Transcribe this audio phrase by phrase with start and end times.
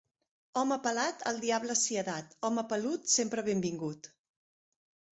[0.61, 4.15] Home pelat al diable sia dat; home pelut, sempre benvingut.